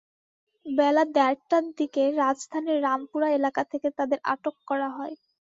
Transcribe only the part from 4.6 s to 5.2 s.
করা হয়।